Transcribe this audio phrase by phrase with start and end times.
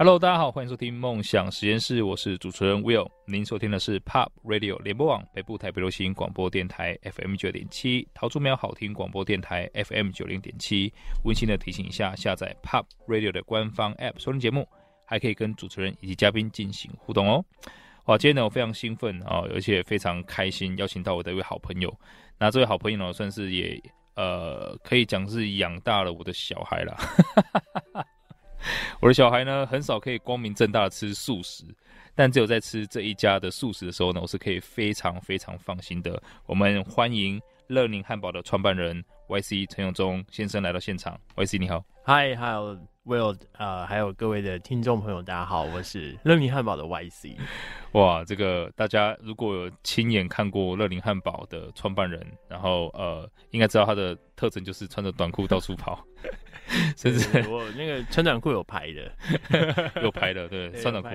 [0.00, 3.10] Hello，大家好，欢迎收听梦想实验室，我是主持人 Will。
[3.24, 10.94] 您收听的是 Pop Radio 联播网北部台北流行广播电台 FM 九点七，桃竹苗好听广播电台 FM 九零点七。
[11.24, 14.68] 温馨的提醒一下，下载 Pop Radio 的官方 App 收听节目。
[15.04, 17.44] 还可以跟主持人以及嘉宾进行互动哦。
[18.04, 21.92] 哇，今天呢我非常兴奋啊，而且非常开心，邀请到我的一位好朋友。
[22.38, 23.82] 那这位好朋友呢，算是也
[24.14, 26.96] 呃可以讲是养大了我的小孩了。
[29.00, 31.64] 我的小孩呢，很少可以光明正大的吃素食，
[32.14, 36.22] 但只有在吃这一家的素食的时候呢，我是可以非常非常放心的。
[36.46, 41.18] 我们欢迎乐宁汉堡的创办人 YC 陈永忠先生来到现场。
[41.36, 42.78] YC 你好，嗨，还有。
[43.08, 47.36] Will，呃，还有各位的听众朋友，大家好，我是 乐林汉堡的 YC。
[47.92, 56.04] 哇，这个大家如果有亲眼看过乐林汉堡的创办人，然后呃，应该知道他的特征就是穿着短裤到处跑，
[56.98, 59.10] 甚至我那个穿短裤有牌 的，
[60.02, 61.08] 有牌的，对，穿短裤。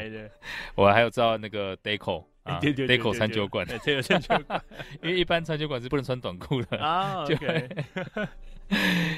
[0.74, 4.60] 我还有知道那个 Deco 啊，Deco 餐酒馆，对，餐酒馆，
[5.04, 7.24] 因为一般餐酒馆是不能穿短裤的啊。
[7.24, 7.70] OK。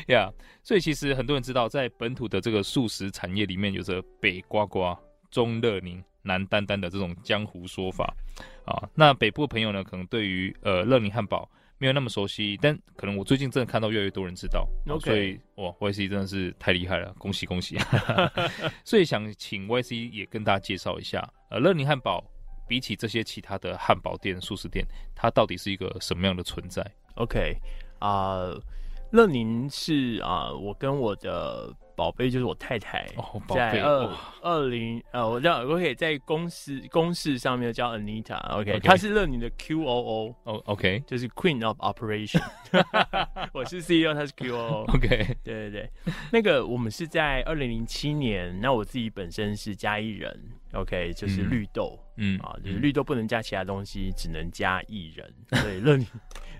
[0.07, 4.97] 呀， yeah, 所以其实很多人知道，在本土的这个素食产业里面，有着北瓜瓜、
[5.29, 8.13] 中乐宁、南丹丹的这种江湖说法
[8.66, 8.89] 啊。
[8.95, 14.67] 那北部的朋友呢，可能对于呃乐宁汉堡没有那么熟悉，但可能我最近真的看到越来越多人知道。
[14.88, 17.77] OK，所以哇，YC 真的是太厉害了，恭喜恭喜！
[18.83, 22.23] 所以想请 YC 也跟大家介绍一下，呃，乐宁汉堡
[22.67, 26.83] 比起这些其他的汉堡店、素食店，它到底是一个什么样的存在
[27.16, 27.55] ？OK，
[27.99, 28.61] 啊、uh。
[29.16, 42.44] 乐宁是啊、呃，我跟我的宝贝就是我太太，哦、在二二零呃，我叫我可以在公司公事上面叫 Anita，OK，她是乐宁的 QOO，哦，OK，就是 Queen of Operation，
[43.53, 45.89] 我是 CEO，她是 QOO，OK，对对对，
[46.34, 50.38] 那个我们是在二零零七年，那我自己本身是嘉义人
[50.73, 56.06] ，OK，就是绿豆，嗯啊，就是绿豆不能加其他东西，只能加薏仁，所以乐宁。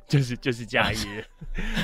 [0.08, 0.98] 就是就是嘉义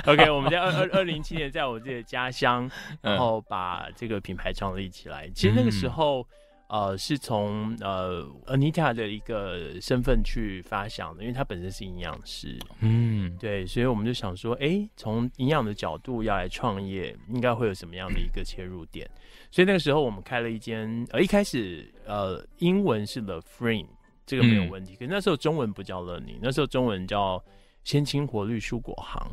[0.05, 2.69] ，OK，我们在二二二零七年在我自己的家乡，
[3.01, 5.27] 然后把这个品牌创立起来。
[5.29, 6.27] 其实那个时候，
[6.67, 19.09] 呃，是从呃 Anita 的一个身份去发想的，因为她本身是营养师，嗯，对，所以我们就想说，哎，从营养的角度要来创业，应该会有什么样的一个切入点？
[19.49, 23.87] 所以那个时候我们开了一间，呃，一开始呃英文是 The Frame
[24.27, 27.43] 这个没有问题，可是那时候中文不叫 learning，，那时候中文叫。
[27.83, 29.31] 鲜青火绿蔬果行，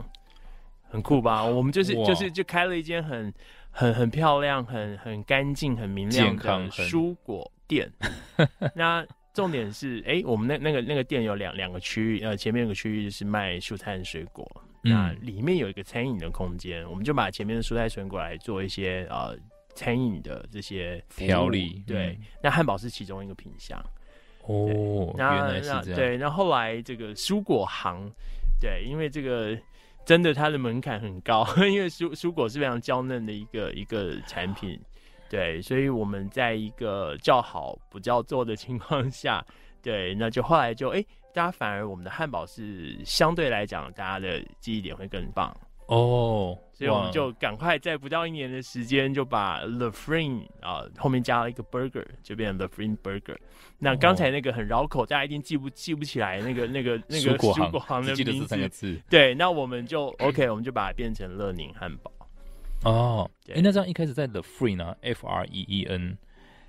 [0.91, 1.45] 很酷吧？
[1.45, 3.33] 我们就是就是就开了一间很
[3.71, 7.93] 很很漂亮、很很干净、很明亮的蔬果店。
[8.75, 14.51] 那重点是，哎、欸，我们那那个那个店有两两个区域，呃，前面有个区域是卖蔬菜和水果，
[14.85, 19.37] 嗯、那里面有一个餐饮的空间，我们就把前面的蔬菜水果来做一些呃
[19.75, 21.85] 餐饮的这些调理。
[21.87, 23.79] 对，嗯、那汉堡是其中一个品项。
[24.45, 25.95] 哦，那原来是这样。
[25.95, 28.11] 对，那后来这个蔬果行。
[28.61, 29.57] 对，因为这个
[30.05, 34.81] 真的它的门槛很高， 因为蔬蔬果是非常娇嫩的一个一个产品，
[35.29, 39.45] 对，所以我们在一个叫好不叫座的情况下，
[39.83, 45.55] 对，那就后来就哎，大家反而我们的汉堡是相对来讲，大家的记忆点会更棒。
[45.88, 53.37] 哦，所以我们就赶快在不到一年的时间就把 the free 啊后面加了一个 burger，就变成 the free Burger。
[53.78, 59.00] 那刚才那个很绕口，大家一定记不记不起来那个那个 那个蔬果行的名字。
[59.09, 62.12] 对，那我们就 OK，我们就把它变成乐宁汉堡。
[62.84, 66.19] 哦，哎，那这样一开始在 LaFrine 呢，F R E E N，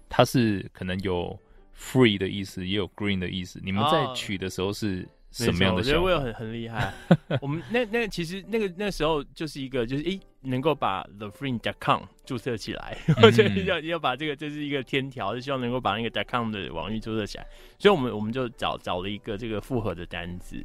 [0.08, 1.38] 它是可能有
[1.78, 3.60] free 的意思，也有 green 的意思。
[3.62, 5.06] 你们在取的时候是？
[5.32, 5.78] 什么样的？
[5.78, 6.94] 我觉得 Will 很很厉害。
[7.42, 17.46] 我们那那其实那个那时候就是一个就是诶能够把 LaFrine.com 注册起来， 我觉得要要把这个这是一个天条，就希望能够把那个 .com 的网域注册起来。
[17.78, 20.64] 所以我们我们就找找了一个这个复合的单子。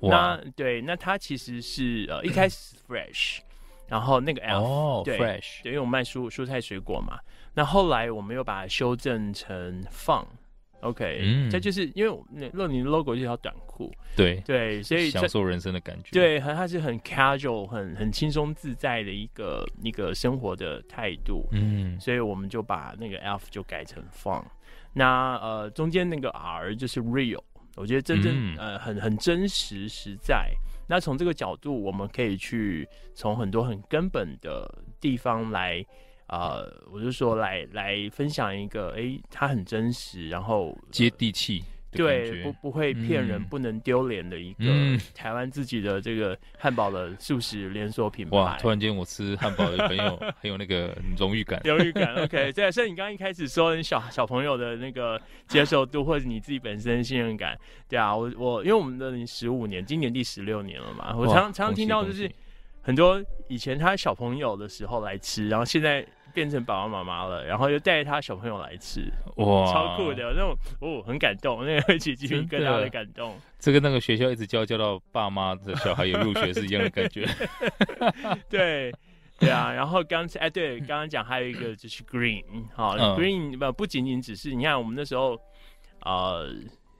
[0.00, 3.38] 那对，那它其实是呃一开始 fresh，
[3.88, 7.18] 然后那个 F、哦、对 fresh，对，因为我们卖蔬蔬菜水果嘛。
[7.54, 10.24] 那后来我们又把它修正成 fun。
[10.86, 14.36] OK，嗯，这就是因为那乐宁的 logo 是一条短裤，对。
[14.44, 24.44] 对，所以享受人生的感觉，对，很它是很 casual、很很轻松自在的一个一个生活的态度，嗯，所以我们就把那个 F 就改成 fun，
[24.92, 27.42] 那呃中间那个 R 就是 real，
[27.74, 30.52] 我觉得真正、嗯、呃很很真实实在，
[30.88, 35.84] 那从这个角度我们可以去从很多很根本的地方来。
[36.26, 41.62] 啊、呃，我就说来来分享一个，哎、欸，它很真实，然后接地气。
[41.92, 44.64] 对，不不会骗人，嗯、不能丢脸的一个
[45.14, 48.36] 台湾自己的这个汉堡的素食连锁品牌。
[48.36, 48.58] 哇！
[48.58, 52.14] 突然间我吃汉堡的很有 很有那个荣誉感，荣誉感。
[52.22, 55.18] OK，对，所以你刚刚一开始说你小小朋友的那个
[55.48, 57.58] 接受度，或者你自己本身的信任感，
[57.88, 62.30] 对啊，我我因为我们的十五年，今年第十六年了嘛，我常常听到就是
[62.86, 66.06] 很多以前他小朋友的时候来吃，然后现在。
[66.34, 73.34] 变成爸爸妈妈了，然后又带着他小朋友来吃，哇，超酷的，那种哦，很感动，那个会起鸡皮疙瘩的感动。
[73.58, 77.26] 这跟那个学校一直教教到爸妈的小孩有入学是一样的感觉。
[78.50, 78.92] 对，
[79.38, 79.72] 对啊。
[79.72, 82.44] 然后刚才哎，对，刚刚讲还有一个就是 Green，
[82.74, 85.36] 好、嗯、，Green 不不仅仅只是你看我们那时候
[86.00, 86.32] 啊。
[86.32, 86.54] 呃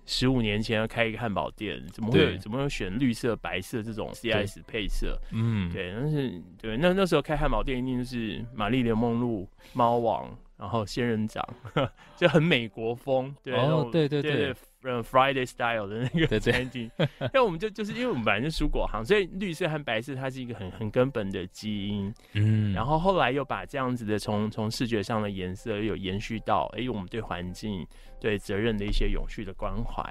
[0.06, 5.19] 十五年前要开一个汉堡店，怎么会怎么会选绿色、白色这种 CIS 配色？
[5.32, 11.44] 嗯，对，但是对，那那时候开汉堡店一定就是玛丽莲梦露、猫王，然后仙人掌，
[12.17, 13.35] 就很美国风。
[13.43, 14.55] 对，哦，对对对，对，对。
[14.87, 16.91] 嗯，Friday Style 的那个餐厅，
[17.21, 22.15] 因为我们就就是因为我们本来是蔬果行，所以绿色和白色它是一个很很根本的基因。
[22.35, 27.87] 嗯，然后后来又把这样子的从从视觉上的颜色又有延续到，哎、欸，我们对环境、
[28.21, 30.03] 对责任的一些永续的关怀。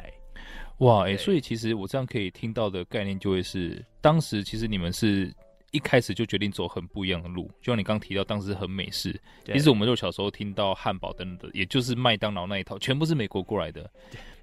[0.80, 5.34] 哇，哎、欸，所以其实我这样可以听到的概念就会是，当时其实你们是
[5.72, 9.18] 一开始就决定走很不一样的路，就像你刚提到，当时很美式。
[9.46, 13.90] 其实我们就小时候听到汉堡等等的，也就是麦当劳那一套，全部是美国过来的。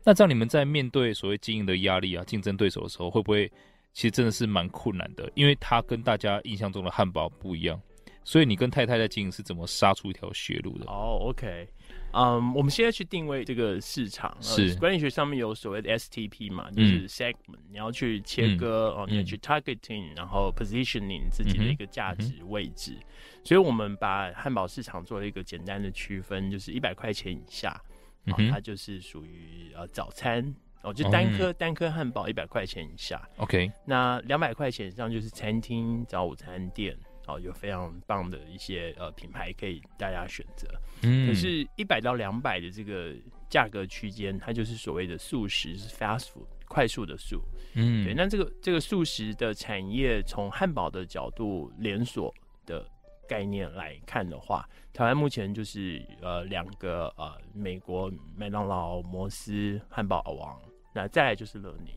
[0.04, 3.50] 那这样你们在面对所谓经营的压力啊、竞争对手的时候，会不会
[3.93, 5.31] 其实真的是蛮困难的？
[5.34, 7.81] 因为它跟大家印象中的汉堡不一样，
[8.25, 10.87] 所以你跟太太在经营是怎么杀出一条血路的？
[10.87, 11.69] 哦、oh,，OK，
[12.12, 23.05] 嗯、um,，我们现在去定位这个市场，是管理学上面有所谓的 STP 嘛，就是 segment，、嗯、你要去切割哦、嗯，你要去 targeting，然后 positioning 自己的一个价值位置、嗯，
[23.44, 27.81] 所以我们把汉堡市场做了一个简单的区分，就是一百块钱以下。
[28.26, 33.70] 哦、它就是属于呃早餐哦，就单颗、嗯、单颗汉堡一百块钱以下，OK。
[33.84, 36.96] 那两百块钱以上就是餐厅早午餐店
[37.26, 40.69] 哦，有非常棒的一些呃品牌可以大家选择。
[41.02, 43.12] 嗯，可是，一百到两百的这个
[43.50, 47.42] 价格区间，它就是所谓的素食，是 fast food，快速的速。
[47.74, 48.14] 嗯，对。
[48.14, 52.32] 那这个这个素食的产业，从汉堡的角度连锁
[52.66, 52.88] 的。
[53.28, 60.60] 概念来看的话，台湾目前就是呃两个呃美国麦当劳、摩斯、汉堡王，
[60.94, 61.94] 那再来就是乐宁。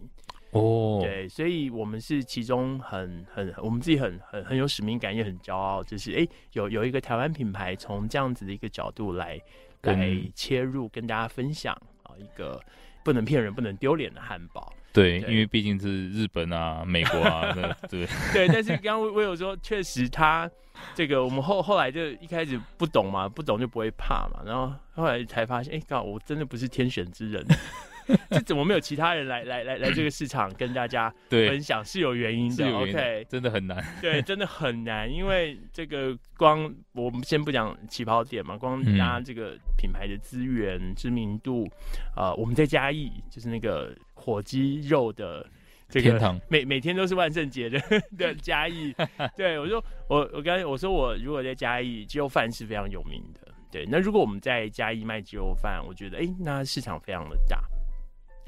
[0.52, 9.38] 哦，对，所以我们是其中很很我们自己很很很有使命感，也很骄傲，就是哎、欸、有有一个台湾品牌从这样子的一个角度来
[9.82, 11.74] 来切入，跟大家分享
[12.04, 12.62] 啊一个
[13.04, 14.72] 不能骗人、不能丢脸的汉堡。
[14.96, 17.54] 对，因为毕竟是日本啊、美国啊，
[17.90, 18.48] 对对。
[18.48, 20.50] 但是刚刚我有说，确实他
[20.96, 27.46] 这个我们后后来就一开始不懂嘛，不懂就不会怕嘛，然后后来才发现，哎，刚好我真的不是天选之人。
[28.30, 31.84] 这怎么没有其他人来来来来这个市场跟大家分享？
[31.84, 32.72] 是有原因的。
[32.72, 33.84] OK，真的很难。
[34.00, 41.68] 对， 真的很难，因为这个光我们先不讲起跑点嘛，光拿这个品牌的资源、嗯、知名度，
[42.16, 43.92] 呃，我们在嘉义就是那个
[44.26, 45.48] 火鸡肉的
[45.88, 47.80] 这个天堂，每每天都是万圣节的
[48.18, 48.92] 的嘉义。
[49.38, 53.54] 对，我说我我刚才我说我如果在嘉义鸡肉饭是非常有名的。
[53.72, 57.64] 对，那如果我们在嘉义卖鸡肉饭，我觉得哎，那市场非常的大。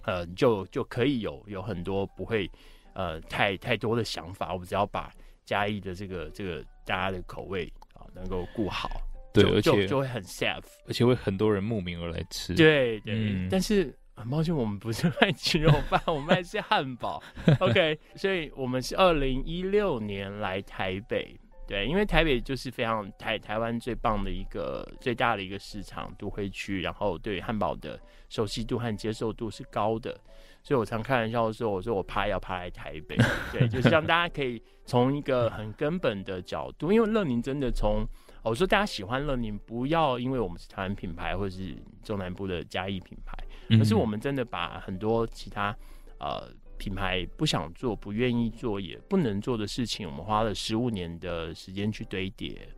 [0.06, 2.50] 呃，就就可以有有很多不会，
[2.94, 4.54] 呃，太太多的想法。
[4.54, 5.12] 我们只要把
[5.44, 8.90] 嘉义的这个这个大家的口味啊，能够顾好，
[9.34, 12.56] 对，就而且就，就会很 safe，而且会很多人慕名而来吃。
[12.56, 17.22] 对对、嗯，但是很抱歉，我们不是卖鸡肉饭，我们卖是汉堡。
[17.60, 21.40] OK，所以我们是二零一六年来台北。
[21.68, 30.18] 对，因为台北就是非常台台湾最棒的一个最大的一个市场都会区，然后对汉堡的熟悉度和接受度是高的，
[30.64, 33.18] 所以我常开玩笑说，我说我怕要爬来台北，
[33.52, 38.06] 对，就是让大家可以从一个很根本的角度，因为乐宁真的从
[38.44, 43.38] 我说大家喜欢乐宁，不要因为我们是台湾品牌或者是中南部的嘉义品牌，
[43.78, 45.76] 可是我们真的把很多其他
[46.20, 46.50] 呃。
[46.80, 52.70] 品牌不想做、不愿意做、也不能做的事情，我们花了十五年的时间去堆叠。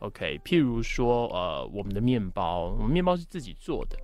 [0.00, 3.96] OK，譬如说，呃，我们的面包，我们面包是自己做的，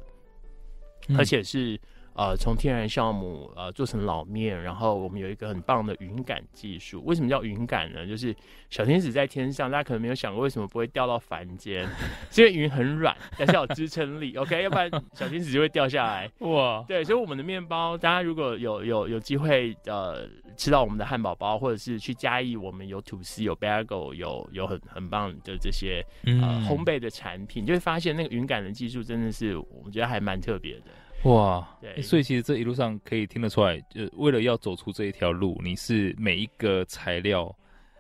[1.09, 1.77] 嗯、而且是
[2.15, 7.03] 呃，从天然酵母呃做成老面，然后我们有一个很棒的云感技术。
[7.07, 8.07] 为什么叫云感呢？
[8.07, 8.35] 就是
[8.69, 11.89] 小天使在天上，大家可能没有想过为什么不会掉到凡间，
[12.31, 14.37] 是因为云很软，但是有支撑力。
[14.37, 16.31] OK，要不然小天使就会掉下来。
[16.41, 30.87] 哇， 对，所以我们的面包，大家如果有有有机会呃吃到我们的汉堡包，或者是去嘉义，我们有吐司、有 bagel，有有很很棒的这些呃烘焙的产品，就会发现那个云感的技术真的是我觉得还蛮特别的。
[31.25, 37.55] 哇，对、欸，所以其实这一路上可以听得出来，就为了要走出这一条路，你是每一个材料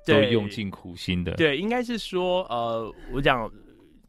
[0.07, 1.33] 都用尽苦心的。
[1.33, 3.50] 对，应该是说，呃，我讲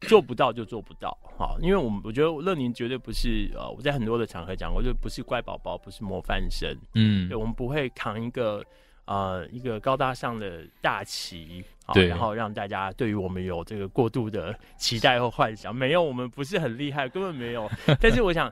[0.00, 8.64] 做不到就做不到，好，因为我们我觉得乐宁绝对不是，呃，我在很多的场合讲过，就不是乖宝宝，不是模范生，嗯，对，我们不会扛一个
[9.04, 18.50] 呃一个高大上的大旗，对，然后让大家对于我们有这个过度的期待或幻想，没有，我们不是很厉害，根本没有，但是我想。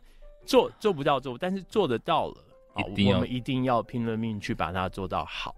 [0.50, 2.35] 做做不到做，但是做得到了，
[2.75, 5.54] 我们一定要拼了命去把它做到好。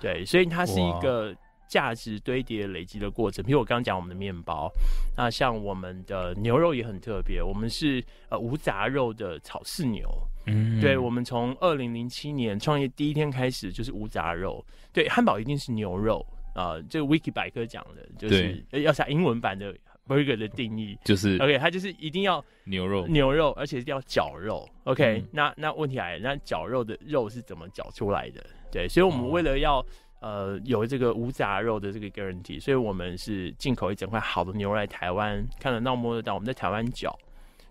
[0.00, 1.34] 对，所以它是一个
[1.66, 3.44] 价值堆叠累积的过程。
[3.44, 4.70] 比如我刚刚讲我们的面包，
[5.16, 10.08] 那像我们的牛肉也很特别，我们是呃无杂肉的草饲牛。
[10.46, 14.64] 嗯，对，我们从二零零七年创业第一天开始就是无杂肉。
[14.92, 16.24] 对，汉堡一定是牛肉
[16.54, 19.76] 啊，呃，这个 Wiki 百科讲的就是要下英文版的。
[20.06, 24.68] Burger 的定义就是 OK，它就是一定要牛肉，牛肉，而且一定要绞肉。
[24.84, 28.44] OK，嗯，那那问题来了，那绞肉的肉是怎么绞出来的？
[28.70, 29.84] 对，所以我们为了要
[30.20, 37.18] 呃有这个无杂肉的这个 guarantee，所以我们是进口一整块好的牛肉来台湾，看得到摸得到，我们在台湾绞。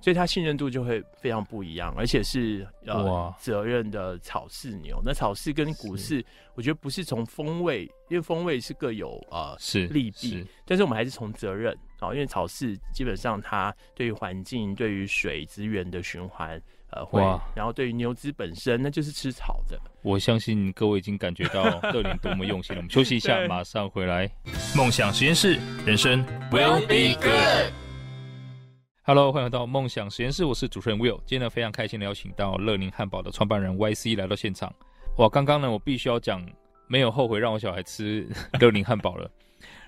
[0.02, 5.02] 所以它信任度就会非常不一样，而且是呃责任的草饲牛。
[5.04, 6.24] 那草饲跟股饲，
[6.54, 16.62] 我觉得不是从风味，因为风味是各有呃是利弊，但是我们还是从责任啊，因为草饲基本上它对于环境、对于水资源的循环
[16.92, 17.22] 呃会，
[17.56, 19.80] 然后对于牛只本身，那就是吃草的。
[20.02, 22.80] 我相信各位已经感觉到乐林多么用心了。
[22.80, 24.30] 我们休息一下，马上回来。
[24.76, 27.74] 梦想实验室，人生 will be good。
[29.04, 31.20] Hello，欢迎来到梦想实验室，我是主持人 Will。
[31.26, 34.74] 今天呢，非常开心的邀请到乐宁汉堡的创办人 YC 来到现场。
[35.18, 36.44] 哇，刚刚呢，我必须要讲，
[36.88, 38.28] 没有后悔让我小孩吃
[38.60, 39.30] 乐宁汉堡了。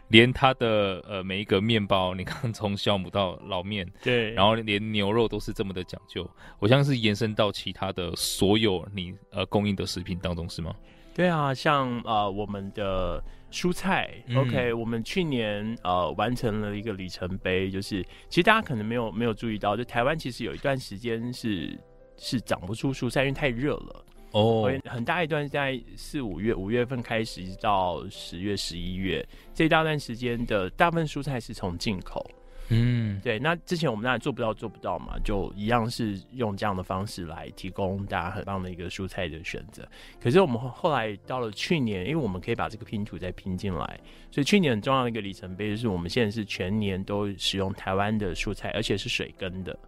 [0.10, 6.30] 连它的呃每一个面包，你看从酵母到老面，对，然后连牛肉都是这么的讲究。
[6.60, 10.74] 我相信是延伸到其他的所有你呃供应的食品当中，是吗？
[11.14, 13.24] 对啊，像呃我们的。
[13.50, 21.80] 蔬菜，OK，嗯，我们去年呃完成了一个里程碑，就是其实大家可能没有没有注意到，就台湾其实有一段时间是
[22.18, 32.30] 是长不出蔬菜，因为太热了哦，很大一段在四五月五月份开始，一直到十月十一月这一大段时间的大部分蔬菜是从进口。
[32.70, 39.88] 嗯，对，那之前我们当然做不到，做不到嘛，就一样是用这样的方式来提供大家很棒的一个蔬菜的选择。
[40.20, 43.98] 可是我们后来到了去年，因为我们可以把这个拼图再拼进来，
[44.30, 49.80] 所以去年很重要的一个里程碑就是我们现在是全年都使用台湾的蔬菜，而且是水耕的。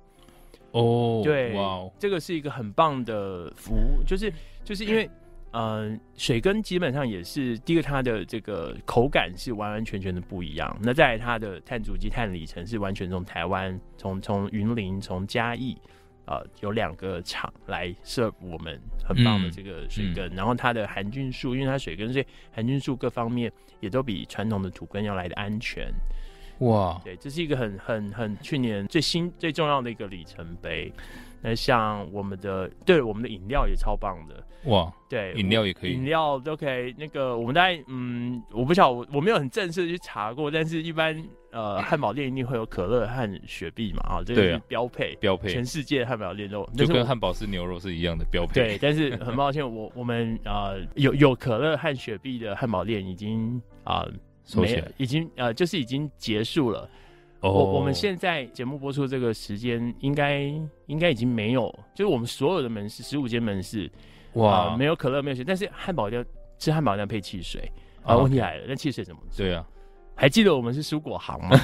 [0.72, 4.32] 哦，对，哇，这个是一个很棒的服务，就是
[4.64, 5.10] 就是因为。
[5.52, 10.78] 呃，水根基本上也是第一个，它的这个口感是完完全全的不一样。
[10.80, 15.76] 那再来它的碳足迹、碳里程是完全从台湾、从从云林、从嘉义，
[16.26, 20.28] 呃，有两个厂来 serve 我们很棒的这个水根。
[20.28, 25.92] 嗯嗯、然后它的含菌数，因为它水根，所以含菌数各方面也都比传统的土根要来的安全。
[26.60, 30.92] 哇，对，这是一个很很很去年最新最重要的一个里程碑。
[31.42, 34.44] 那像我们的，对，我们的饮料也超棒的。
[34.66, 36.94] 哇，对，饮料也可以，饮料都可以。
[36.98, 41.16] 那个我们大概，嗯，我不晓得，我我没有很正式的去查过，但是一般
[41.52, 48.54] 呃，汉堡店一定会有可乐和雪碧嘛，啊，这个是标配，标配，全世界汉堡店都就跟汉堡是牛肉是一样的标配。
[48.56, 54.06] 对，但是很抱歉，我我们呃有有可乐和雪碧的汉堡店已经啊，
[54.50, 56.90] 收起来，已经呃就是已经结束了。
[57.42, 57.76] 我、oh.
[57.76, 60.42] 我们现在节目播出这个时间，应该
[60.88, 63.90] 应该已经没有，就是我们所有的门市十五间门市，
[64.34, 66.26] 哇没有可乐，没有水，但是汉堡要
[66.58, 67.72] 吃汉堡要配汽水
[68.04, 68.16] 啊。
[68.16, 68.24] Oh.
[68.24, 69.46] 问题来了，那汽水怎么做？
[69.46, 69.66] 对啊，
[70.16, 71.56] 还记得我们是蔬果行吗？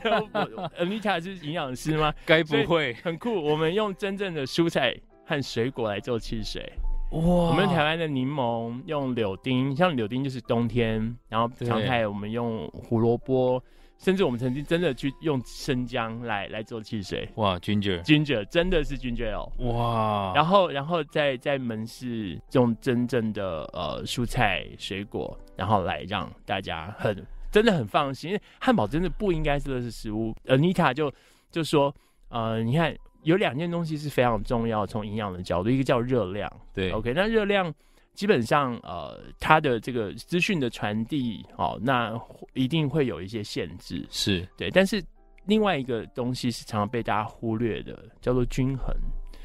[0.80, 2.12] Anita 是营养师吗？
[2.26, 3.32] 该不会很酷？
[3.44, 4.92] 我们用真正的蔬菜
[5.24, 6.72] 和水果来做汽水。
[7.12, 7.20] 哇。
[7.20, 13.62] 我们台湾的柠檬用柳丁，像柳丁就是冬天，然后常态我们用胡萝卜。
[13.98, 18.02] 甚至我们曾经真的去用生姜来来做汽水，哇，ginger。
[18.02, 30.34] Ginger 真的是 ginger 哦，哇，然后然后在在门市用真正的呃蔬菜水果，然后来让大家很真的很放心，因为汉堡真的不应该是垃圾食物。
[30.46, 31.12] Anita 就
[31.52, 31.94] 就说，
[32.28, 32.92] 呃，你看
[33.22, 37.72] 有两件东西是非常重要，从营养的角度，一个叫热量，对，OK，那热量
[38.14, 42.12] 基本上呃，它的这个资讯的传递，哦，那
[42.54, 44.46] 一定会有一些限制，是。
[44.56, 45.02] 对，但是
[45.46, 48.94] 另外一个东西是常常被大家忽略的，叫做均衡。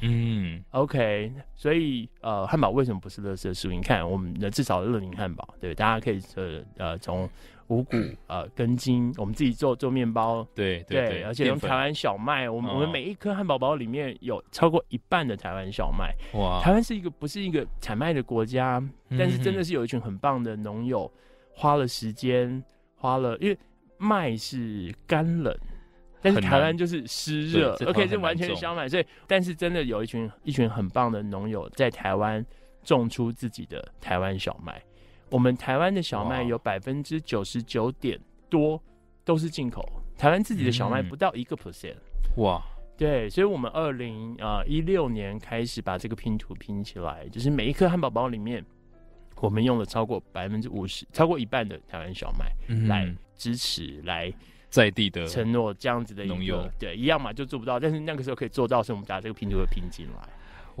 [0.00, 3.72] 嗯，OK，所以呃，汉堡为什么不是乐色食物？
[3.72, 7.28] 你看我们的至少乐宁汉堡，对，大家可以呃呃从
[7.66, 7.96] 五谷
[8.28, 16.14] 呃根茎，我们自己做做面包，对对，而且用台湾小麦，我们、哦、我们每一颗汉堡包里面有超过一半的台湾小麦。
[16.34, 21.10] 哇，台湾是一个不是一个产麦的国家，但是真的是有一群很棒的农友，
[21.54, 22.62] 花了时间，
[22.94, 23.58] 花了，因为
[23.98, 25.54] 麦是干冷。
[26.20, 28.88] 但是台湾就是湿热，OK，这完全相反。
[28.88, 32.44] 所以，但是真的有一群一群很棒的农友在台湾
[32.82, 34.82] 种出自己的台湾小麦。
[35.30, 38.82] 我们台湾的小麦有百分之九十九点多
[39.24, 39.84] 都是进口，
[40.16, 41.94] 台湾自己的小麦不到一个 percent。
[42.38, 42.60] 哇，
[42.96, 48.64] 对，所以我们二零呃一六年开始把这个拼图拼起来，就是每一颗汉堡包里面，
[49.36, 52.50] 我们用了超过百分之五十，超过一半的台湾小麦
[52.88, 54.32] 来支持来。
[54.70, 60.28] 在地的承诺这样子的农友，对，一样嘛，就做不到，但是那个时候可以做到，是我们把这个拼图的拼进来。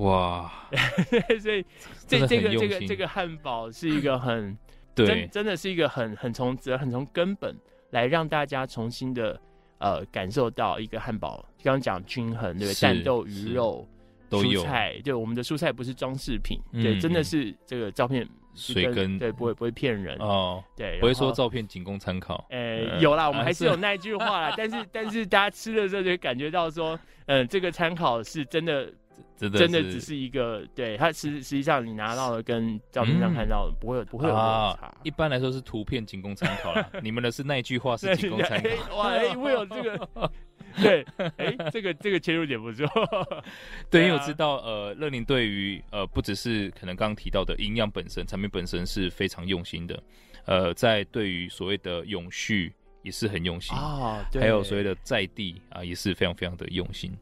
[0.04, 0.52] 哇，
[1.40, 1.64] 所以
[2.06, 4.56] 这这个这个这个汉堡是一个很
[4.94, 7.56] 对，真真的是一个很很从很从根本
[7.90, 9.40] 来让大家重新的
[9.78, 12.80] 呃感受到一个汉堡，刚刚讲均衡，对不对？
[12.80, 13.88] 蛋豆鱼肉
[14.30, 18.28] 蔬菜，对，我们的蔬菜不是装饰品，对，真的是这个照片。
[18.58, 22.44] 水根对，不会不会骗人哦，对，不会说照片仅供参考。
[22.50, 28.92] 呃、欸，有啦，我们还是有那一句话啦，但是但是大家吃的时候就感觉到说，嗯，这个参考是真的，
[29.36, 34.94] 真的真的只是一个，对，它实实际上你拿到的跟照片上看到的不会有、嗯、不会有落差、啊。
[35.04, 38.96] 一般来说是图片仅供参考啦， 你们的是那一句话是仅供参考。
[38.96, 40.30] 哇，哎、欸，会有这个。
[40.82, 41.04] 对，
[41.36, 42.86] 哎、欸，这个这个切入点不错。
[43.90, 50.02] 对，因为我知道，呃，乐宁对于呃，不只是可能刚刚提到的营养本身，产品本身是非常用心的。
[50.44, 57.12] 呃，在对于所谓的永续也是很用心啊，对，还有所谓的在地啊，也是非常非常的用心。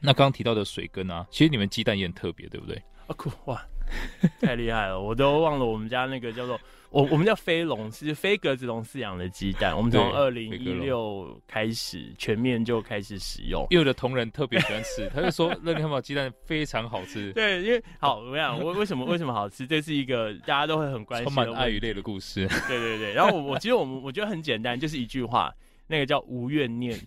[0.00, 2.76] 那刚刚提到的水根啊，其实你们鸡蛋也很特别，对不对？
[3.06, 3.64] 啊，酷哇！
[4.40, 6.58] 太厉害了，我都忘了我们家那个叫做
[6.90, 9.76] 我我们叫飞龙，是飞格子笼饲养的鸡蛋。
[9.76, 13.66] 我们从二零一六开始全面就开始使用。
[13.70, 17.32] 因为我的同仁特别喜欢吃，他就说乐宁汉堡鸡蛋非常好吃。
[17.32, 19.66] 对，因为好，我想我为什么为什么好吃？
[19.66, 22.46] 这是一个大家都会很关心的，充满爱与泪的故事。
[22.68, 25.52] 对对对，然后我我其实我们我觉得很简单，就是一句话，
[25.86, 26.98] 那个叫无怨念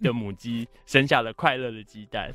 [0.00, 2.30] 的母鸡生下了快乐的鸡蛋。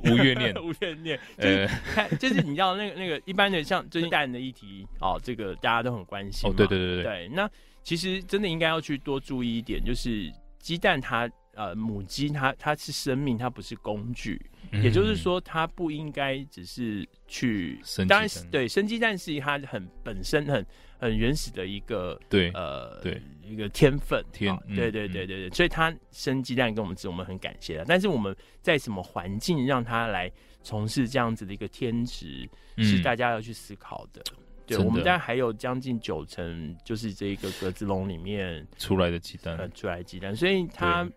[0.10, 6.48] 无怨念， 无怨念， 就是看，就是你知道那个那个一般的像最近蛋的议题哦，这个大家都很关心。
[6.48, 7.28] 哦，对对对对对。
[7.28, 7.48] 那
[7.82, 14.40] 其实真的应该要去多注意一点，就是鸡蛋它呃母鸡它它是生命，它不是工具，
[14.72, 18.06] 嗯、也就是说它不应该只是去生。
[18.06, 20.64] 当然，对生鸡蛋是它很本身很
[20.98, 23.20] 很原始的一个对呃对。
[23.42, 27.84] 一个天分，对对对对对，所以它生鸡蛋跟我们吃，我们很感谢的。
[27.84, 28.32] 但是我们
[28.62, 30.30] 在什么环境让它来
[30.62, 34.22] 从事这样子的一个天职，是大家要去思考的。
[34.30, 41.10] 嗯、对，我们当然还有将近九成，就是这一个格子笼里面出来的鸡蛋，呃出来的鸡蛋，所以他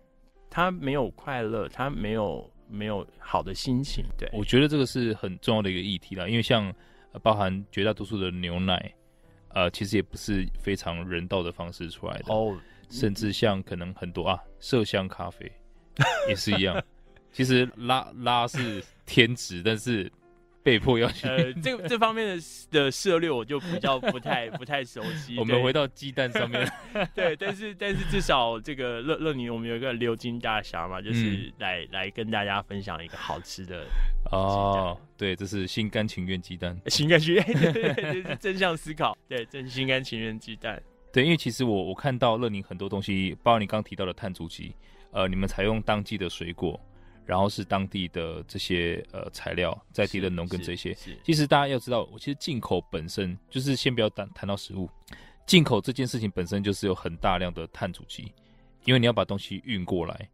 [0.54, 4.04] 他没有快乐，他没有没有好的心情。
[4.16, 6.72] 对，我觉得这个是很重要的一个议题啦，因为像
[7.24, 8.94] 包含绝大多数的牛奶。
[9.48, 12.56] 呃，其实也不是非常人道的方式出来的哦，oh,
[12.88, 15.50] 甚至像可能很多啊，麝香咖啡
[16.28, 16.80] 也是一样。
[17.32, 20.10] 其实拉拉是天职，但是。
[20.64, 25.36] 被迫要去呃，这这方面的的涉略我就比较不太不太熟悉。
[25.38, 26.66] 我们回到鸡蛋上面，
[27.14, 33.84] 对，但是但是至少这个乐乐宁，我们有一个鎏金大侠嘛，就是来、嗯、来跟大家分享一个好吃的
[34.32, 40.82] 哦，对，这是心甘情愿鸡蛋， 心甘情愿，对对对，这是正向思考，对，真心甘情愿鸡蛋。
[41.12, 44.74] 对，因为其实我我看到乐宁很多东西，包括你刚刚提到的碳足迹，
[45.12, 46.80] 呃，你们采用当季的水果。
[47.26, 54.88] 然后是当地的这些呃材料，在地的农耕这些，其实大家要知道，我其实进口本身就是先不要谈谈到食物，
[55.46, 58.32] 进口这件事情本身就是有很大量的碳足迹，
[58.84, 60.28] 因为你要把东西运过来，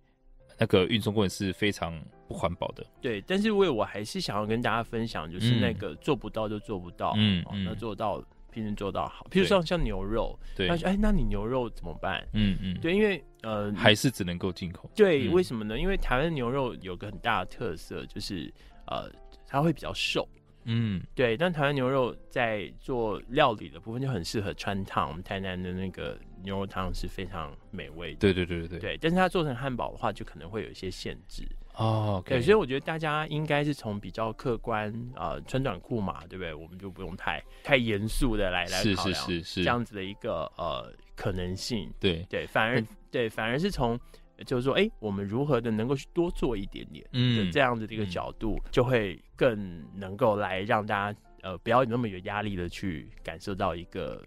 [0.58, 2.84] 那个运送过程是非常不环保的。
[3.00, 8.22] 对，但是为我还是想要跟大家分享，就是那个做不到就做不到，嗯，嗯，那做到。
[8.50, 12.26] 拼能做到好，譬如说像牛肉，对，他说哎，那你牛肉怎么办？
[12.32, 14.90] 嗯嗯，对，因为呃还是只能够进口。
[14.94, 15.78] 对，为什么呢？
[15.78, 18.52] 因为台湾牛肉有个很大的特色，就是
[18.86, 19.10] 呃
[19.46, 20.28] 它会比较瘦。
[20.64, 21.38] 嗯，对。
[21.38, 28.18] 但台湾牛肉在做料理的部分就很适合川烫，我们台南的那个牛肉汤是非常美味的。
[28.18, 28.78] 对对对对对。
[28.78, 31.48] 对，但是它做成汉堡的话，就可能会有一些限制。
[31.80, 36.52] 哦对，所以我觉得大家应该是从比较客观，呃，穿短裤嘛，对不对？
[36.52, 41.90] 我们就不用太太严肃的来来考量是是是是这样子的一个呃可能性。
[41.98, 43.98] 对对，反而、嗯、对，反而是从
[44.44, 54.22] 就是说，哎，我们如何的能够去多做一点点，嗯，这样子的一个角度，嗯、就会更能够来让大家呃不要那么有压力的去感受到一个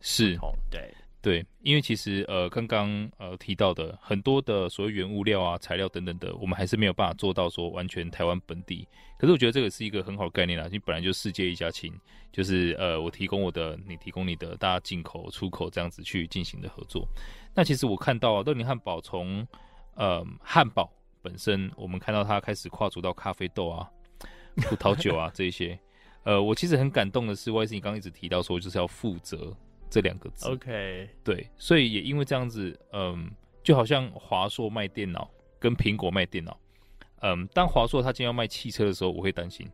[0.00, 0.38] 是
[0.70, 0.90] 对。
[1.24, 8.86] 对，因为其实呃，刚刚呃提到的很多的所谓原物料啊、材料等等的，我们还是没有办法做到说完全台湾本地。
[9.18, 11.90] 可是我觉得这个是一个很好的概念啦，因为本来就世界一家亲，
[12.30, 17.08] 就是呃我提供我的，你提供你的，大家进口、出口这样子去进行的合作。
[17.54, 19.48] 那其实我看到啊，乐柠汉堡从
[19.94, 23.88] 呃汉堡本身，我们看到它开始跨足到咖啡豆啊、
[24.56, 25.78] 葡萄酒啊这些，
[26.24, 29.56] 呃，我其实很感动的是，YC 你刚刚一直提到说就是要负责。
[29.94, 33.30] 这两个字，OK，对，所以也因为这样子，嗯，
[33.62, 35.30] 就好像华硕卖电脑
[35.60, 36.58] 跟苹果卖电脑，
[37.20, 39.68] 嗯，当华硕它今天要卖汽车的时候，我会担心；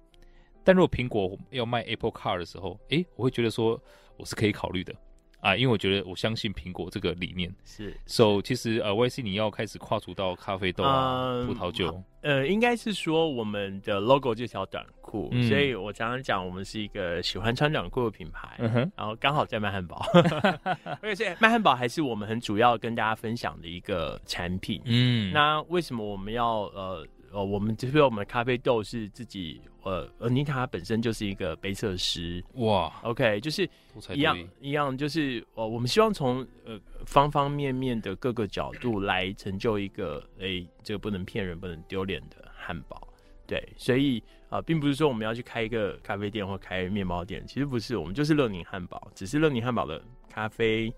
[0.62, 3.82] 但如果苹果要卖 Apple Car 的时候，诶，我会觉得说
[4.18, 4.94] 我是可以考虑的。
[5.40, 18.56] 啊，因为我觉得我相信苹果这个理念是，so 其实呃，YC 你要开始跨足到咖啡豆啊、嗯、葡萄酒，呃，应该是说我们的 logo 这条短裤，嗯、所以我常常讲我们是一个喜欢穿短裤的品牌，
[18.96, 20.04] 然后刚好在卖汉堡，
[21.00, 27.06] 而且卖汉堡还是我们很主要跟大家分享的一个产品，嗯，那为什么我们要呃？
[27.32, 33.68] 哦，我们就是我们的咖啡豆是自己，呃，呃，妮塔本身就是一个杯测师，哇，OK，就是
[34.12, 43.06] 一样一样，就是呃，我们希望从呃方方面面的各个角度来成就一个，哎、欸，这个不能骗人、不能丢脸的汉堡，
[43.46, 50.92] 对，所以啊、呃，并不是说我们要去开一个咖啡店或开面包店，其实不是，我们就是乐宁汉堡，只是乐宁汉堡的咖啡、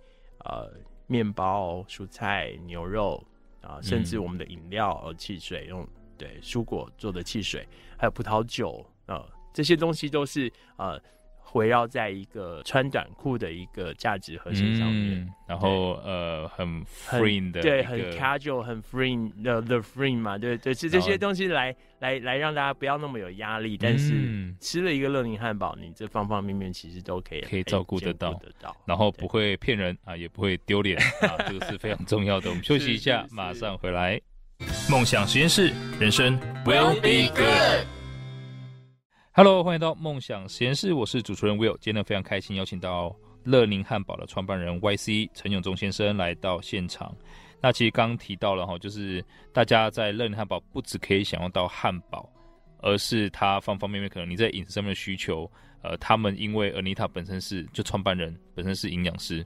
[0.47, 0.73] 呃，
[1.07, 3.23] 面包、蔬菜、牛肉
[3.61, 5.87] 啊、呃，甚至我们的饮料、呃，汽水用。
[6.23, 7.67] 对，蔬果做的汽水，
[7.99, 10.97] 还有葡萄酒，呃，这些东西都是呃
[11.55, 15.21] 围绕在一个穿短裤的一个价值核心上面。
[15.21, 23.77] 嗯、然后呃，很 free 的，对，很 casual，很 free 的 the free 嘛，对对，是这些东西来来来让大家不要那么有压力。
[23.77, 32.49] 但是吃了一个乐宁汉堡，你这方方面面其实都可以可以照顾得到，得到然后不会骗人啊，也不会丢脸啊，这个是非常重要的。
[32.49, 34.19] 我们 休息一下，马上回来。
[34.91, 37.87] 梦想实验室，人生 will be good。
[39.33, 41.77] Hello，欢迎到梦想实验室，我是主持人 Will。
[41.81, 47.15] 今天，非常开心邀请到乐宁汉堡的创办人 YC 陈永忠先生来到现场。
[47.61, 52.29] 那其实刚刚提到了哈，就是大家在乐宁汉堡不只可以享用到汉堡，
[52.79, 55.51] 而是它方方面面，可能你在饮食上面的需求。
[55.83, 59.45] 呃，他们因为 Anita 本身是就创办人，本身是营养师，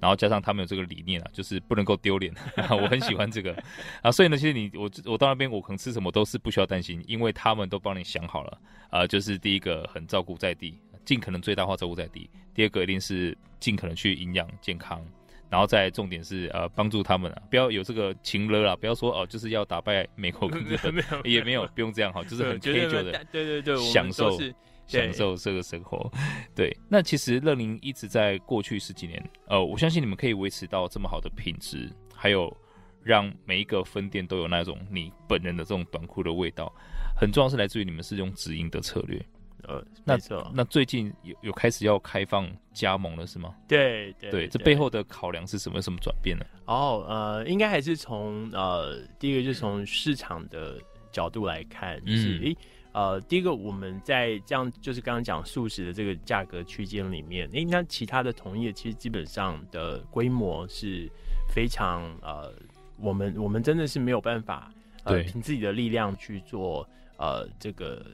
[0.00, 2.34] 然后加上他们有这个理念啊，就是不能够丢脸，
[2.70, 3.54] 我很喜欢这个
[4.02, 15.04] 啊，所以呢，其实你我我到那边我可能吃什么都是不需要担心，因为他们都帮你想好了啊、呃，就是第一个很照顾在地，尽可能最大化照顾在地；第二个一定是尽可能去营养健康，
[15.50, 20.94] 然后再重点是呃帮助他们啊，不要有这个情勒啦，不要说哦、呃、就是要打败美国跟日本，
[21.24, 24.38] 也没有不用这样哈，就是很 casual 的，对对对，享受。
[24.86, 26.10] 享受这个生活，
[26.54, 32.54] 对，那其实乐林一直在过去十几年，呃，我相信你们可以维持到这么好的品质，还有
[33.02, 36.72] 让每一个分店都有那种你本人的这种短裤的味道，
[37.16, 39.24] 很重要是来自于你们是用直营的策略。
[39.66, 40.18] 呃，那
[40.52, 43.54] 那最近有有开始要开放加盟了是吗？
[43.66, 45.80] 对对对，这背后的考量是什么？
[45.80, 46.44] 什么转变呢？
[46.66, 50.78] 哦，呃，应该还是从呃，第一个就是从市场的
[51.10, 52.56] 角度来看，就是、嗯
[52.94, 61.10] 呃，第一个我们在这样就是刚刚讲素食的这个价格区间里面，诶，那其他的同业其实基本上的规模是
[61.52, 62.54] 非常呃，
[62.96, 68.06] 我们我们真的是没有办法呃凭自己的力量去做呃这个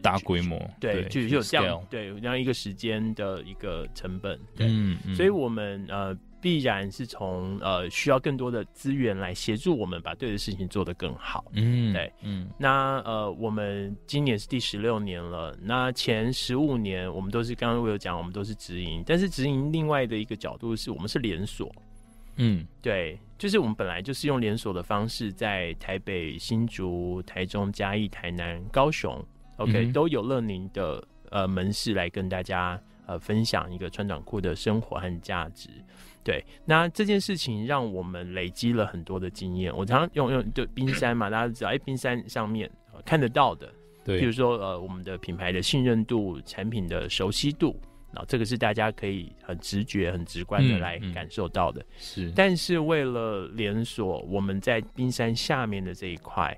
[0.00, 6.16] 大规模，对，就是有这样对这样一个时间的一个成本，对，嗯嗯，所以我们呃。
[6.40, 11.44] 必然是从呃需要更多的资源来协助我们把对的事情做得更好。
[11.52, 21.70] 嗯，对，嗯，那呃我们今年是第十六年了，那前十五年我们都是刚刚我有讲，我们都是直营，但是直营另外的一个角度是我们是连锁。
[22.36, 29.20] 嗯，对，就是我们本来就是用连锁的方式在台北、新竹、台中、嘉义、台南、高雄
[29.56, 35.68] ，OK、嗯、都有乐宁的呃门市来跟大家呃分享一个穿短裤的生活和价值。
[36.28, 39.74] 对，那这件事情让我们累积了很多的经验。
[39.74, 43.72] 我常常用用就冰山嘛，大家都知道，哎，冰山上面、呃、看得到的，
[44.04, 47.80] 对，比如说呃，我们的品牌的信任度、产品的熟悉度，
[48.12, 51.82] 然后这个是大家可以很直觉、很直观的来感受到的。
[51.96, 56.54] 是、但是为了连锁，我们在冰山下面的这一块，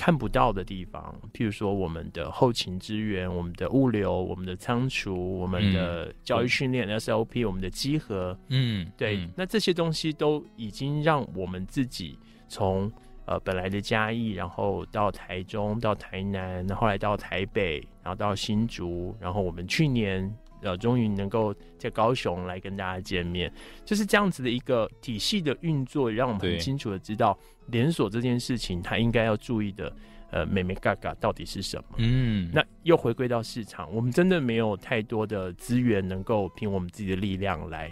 [0.00, 12.90] 看不到的地方，譬如说我们的后勤支援、我们的物流、我们的仓储、我们的教育训练、嗯、SOP、我们的集合，嗯，对，嗯、那这些东西都已经让我们自己从
[13.26, 20.34] 呃本来的嘉义，然后到台中、到台南，然后来到台北，然后到新竹，然后我们去年。
[20.62, 23.52] 呃，终于能够在高雄来跟大家见面，
[23.84, 29.92] 就是这样子的一个体系的运作，让我们很清楚的知道连锁这件事情，它应该要注意的，
[30.30, 31.84] 呃，眉眉角角到底是什么。
[31.96, 37.90] 嗯，那又回归到市场，我们真的没有太多的资源能够凭我们自己的力量来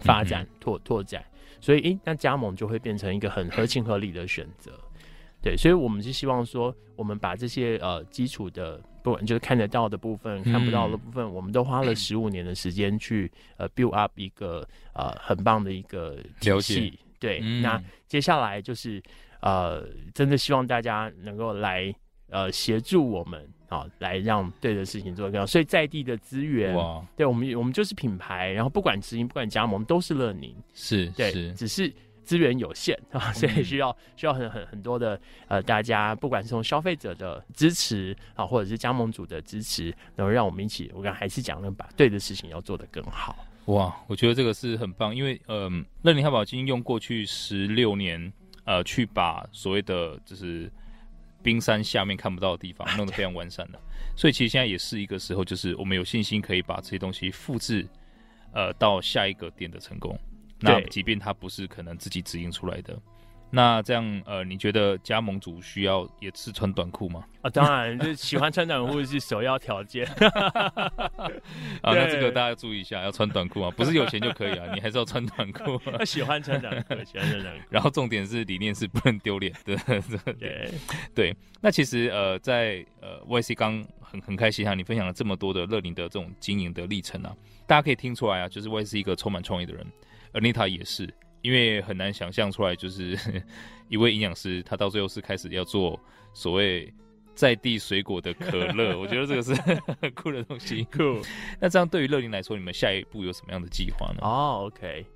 [0.00, 1.24] 发展拓拓展，
[1.60, 4.72] 所以，诶，那加盟就会变成一个很合情合理的选择。
[5.40, 8.82] 对，所以我们是希望说，我们把这些呃基础的。
[9.02, 16.98] 不管就是看得到的部分，看不到的部分，嗯、我们都花了十五年的时间去呃 build up 一个呃很棒的一个体系。
[17.18, 19.02] 对，嗯、那接下来就是
[19.40, 21.94] 呃真的希望大家能够来
[22.30, 25.46] 呃协助我们啊、呃，来让对的事情做得更好。
[25.46, 31.92] 所以在地的资源，哇对我们我们就是品牌，然后不管直营不管加盟都是乐宁，是对，是只是。
[32.28, 43.34] 资源有限 啊，所以需要需要很很很多的呃，大家不管是从消费者的支持啊，或者是加盟主的支持，然后让我们一起，我刚还是讲了，把对的事情要做得更好。
[43.64, 48.30] 哇，我觉得这个是很棒，因为嗯，乐宁汉堡已经用过去十六年
[48.64, 50.70] 呃，去把所谓的就是
[51.42, 53.80] 冰山下面看不到的地方弄得非常完善了，
[54.14, 57.88] 所以其实现在也是一个时候，就是我们有信心可以把这些东西复制
[58.52, 60.18] 呃到下一个店的成功。
[60.60, 62.98] 那即便他不是可能自己直营出来的，
[63.50, 67.24] 那这样呃，你觉得加盟主需要也是穿短裤吗？
[67.40, 70.04] 啊，当然，就喜欢穿短裤是首要条件。
[71.80, 75.78] 啊，那这个大家注意一下，要穿短裤啊， 不是有钱就可以啊，你还是要穿短裤。
[75.96, 77.64] 他喜欢穿短裤，喜欢穿短裤。
[77.70, 79.76] 然后重点是理念是不能丢脸的。
[80.38, 80.70] 对
[81.14, 87.34] 对，那其实呃，在呃 YC 刚很很开心哈，你分享了这么多的乐林的这种经营的历程啊，
[87.66, 89.86] 大家可以听出来啊，就是 YC 是一个充满创意的人。
[90.38, 91.08] Anita 也是，
[91.42, 93.18] 因为很难想象出来，就是
[93.88, 95.98] 一位营养师，他到最后是开始要做
[96.32, 96.92] 所谓
[97.34, 98.96] 在地水果的可乐。
[99.00, 99.54] 我觉得这个是
[100.00, 100.84] 很酷的东西。
[100.84, 101.20] 酷。
[101.60, 104.18] 那这样对于乐林来说，你们下一步有什么样的计划呢？
[104.22, 105.06] 哦、oh，OK，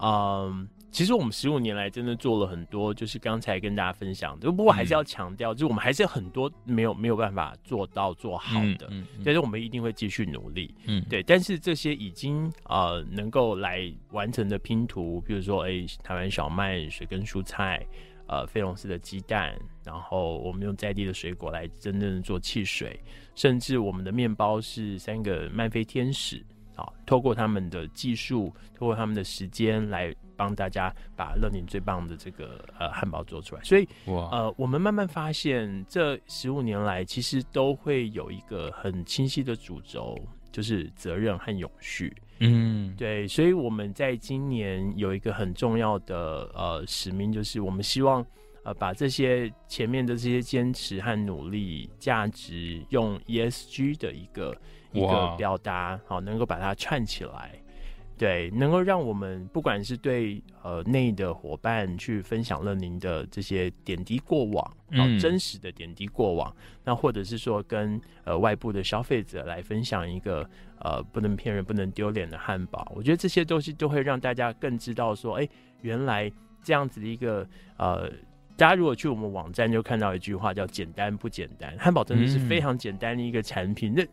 [0.00, 0.66] 嗯、um。
[0.90, 4.50] 其实我们十五年来真的做了很多，就是刚才跟大家分享的。
[4.50, 11.22] 不过还是要强调，就是我们还是有很多没有没有办法做到做好的，嗯，但是我们一定会继续努力，嗯，对。
[11.22, 17.86] 但是这些已经呃能够来完成的拼图，比如说哎，台湾小麦、水耕蔬菜，
[18.26, 22.98] 呃，菲龙斯的鸡蛋，然后我们用在地的水果来真正的做汽水，
[23.34, 26.44] 甚至我们的面包是三个慢飞天使。
[27.08, 33.62] 好，透过他们的技术，透过他们的时间来帮大家把乐宁最棒的这个呃汉堡做出来。
[33.62, 40.16] 所以，哇呃，我们慢慢发现，这十五年来其实都会有一个很清晰的主轴，
[40.52, 42.14] 就是责任和永续。
[42.40, 43.26] 嗯，对。
[43.26, 48.24] 所以我们在今年有一个很重要的呃使命，就是我们希望
[48.62, 54.54] 呃把这些前面的这些坚持和努力价值，用 ESG 的一个。
[54.92, 57.52] 一个表达好，能够把它串起来，
[58.16, 70.48] 对，能够让我们不管是对呃内的伙伴去分享乐宁的这些点滴过往，嗯，真实的点滴过往，那或者是说跟呃外部的消费者来分享一个
[70.80, 75.48] 呃不能骗人、不能丢脸的汉堡，我觉得这些东西都会让大家更知道说，哎，
[75.82, 77.46] 原来这样子的一个
[77.76, 78.10] 呃。
[78.58, 81.72] 大家如果去我们网站，就看到一句话叫“简单不简单”。
[81.78, 84.08] 汉堡真的是非常简单的一个产品，那、嗯、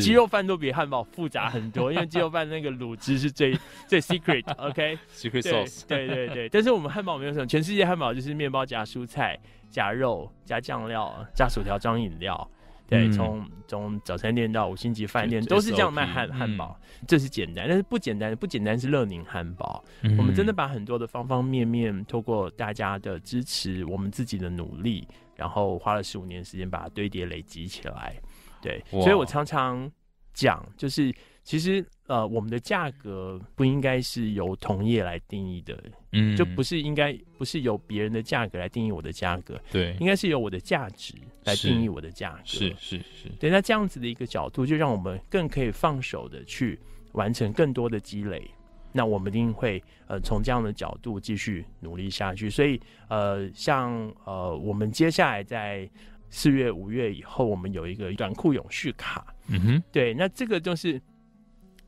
[0.00, 3.54] 鸡肉饭都比汉堡复杂很多，因为 鸡肉饭那个卤汁是最
[3.86, 6.48] 最 secret，OK，secret sauce，对对对。
[6.48, 12.50] 但是我们汉堡没有什么，全世界汉堡就是面包夹蔬菜、夹肉、夹酱料、加薯条、装饮料。
[12.94, 19.84] 对，从从早餐店到五星级饭店都是这样卖汉汉堡，这是简单，但是不简单，不简单是乐宁汉堡。
[20.18, 28.14] 我们真的把很多的方方面面，透过大家的支持，我们自己的努力，然后花了十五年时间把它堆叠累积起来。
[28.62, 29.90] 对，所以我常常
[30.32, 31.14] 讲，就是。
[31.44, 35.78] 其实，呃，我们的价格不应该是由同业来定义的，
[36.12, 41.12] 嗯，就不是应该不是由别人的价格来定义我的价格，对，应该是由我的价值
[41.44, 43.28] 来定义我的价格，是是是，是。
[43.38, 46.80] 对，那这样子的一个角度，就让我们更可以放手的去
[47.12, 48.50] 完成更多的积累。
[48.90, 52.48] 那我们一定会，呃，从这样的角度继续努力下去。
[52.48, 53.92] 所以，呃，像
[54.24, 55.86] 呃，我们接下来在
[56.30, 60.98] 四月、五月以后，我们有一个短裤永续卡，嗯哼，对，那这个就是。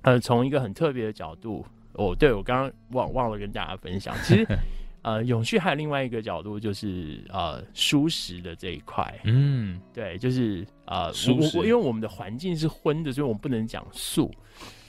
[0.07, 4.47] 呃，从一个很特别的角度，哦，对，我刚刚忘忘了跟大家分享，其实，
[5.03, 9.13] 呃，永续还有另外一个角度，就是呃，蔬食的这一块。
[9.25, 14.31] 嗯，对，就是呃，蔬食，因为我们的环境是荤的，所以我们不能讲素。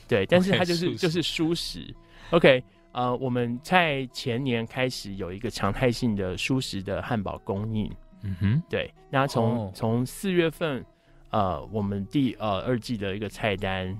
[0.08, 1.92] 对，但是它就是就是蔬食。
[2.30, 7.92] OK，呃，我们在前年开始有一个常态性的蔬食的汉堡供应。
[8.22, 10.86] 嗯哼，对，那从从四月份，
[11.32, 13.98] 呃，我们第呃二季的一个菜单，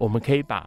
[0.00, 0.66] 我们可以把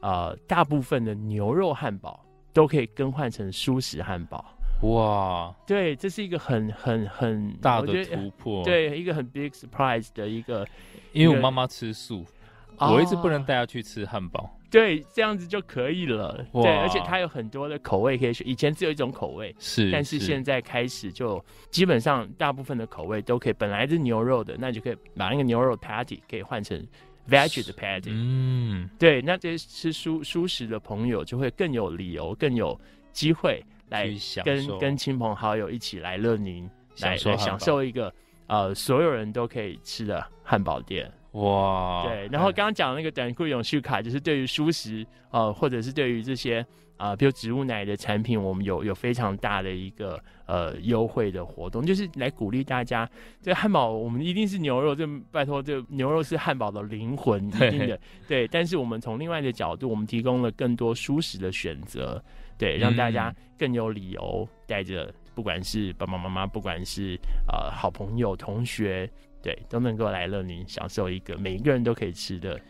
[0.00, 4.42] 呃大部分的牛肉汉堡都可以更换成舒食汉堡。
[4.84, 10.66] 哇，对，这是一个很很很大的突破，对，一个很 big surprise 的一个，
[11.12, 12.24] 因为我妈妈吃素。
[12.78, 16.42] 我一直不能带她去吃汉堡，哦，对，这样子就可以了。
[16.50, 23.52] 对，而且它有很多的口味可以选，以前只有一种口味，是，但是现在开始就基本上大部分的口味都可以。
[23.52, 26.82] 本来是牛肉的，那就可以把那个牛肉 patty 可以换成
[27.30, 28.10] veg 的 patty。
[28.10, 32.78] 嗯，对，那这些吃蔬蔬食的朋友就会更有理由，更有
[33.12, 34.10] 机会来
[34.44, 36.68] 跟跟亲朋好友一起来乐宁，
[37.00, 38.12] 来来享受一个
[38.48, 41.10] 呃所有人都可以吃的汉堡店。
[41.32, 46.66] 哇，对，然后刚刚讲的那个短裤永续卡，就是对于蔬食，呃，或者是对于这些
[47.00, 53.08] 啊、呃，比如植物奶的产品，我们有有非常大的一个呃优惠的活动，就是来鼓励大家。
[53.40, 58.46] 这汉堡我们一定是牛肉，这拜托，这牛肉是汉堡的灵魂，一定的，对。
[58.48, 62.22] 但是我们从另外的角度，我们提供了更多舒适的选择，
[62.58, 69.10] 对，让大家更有理由带着，不管是爸爸妈妈，不管是呃好朋友、同学。
[69.42, 72.60] 对，都能够来乐宁享受一个每一个人都可以吃的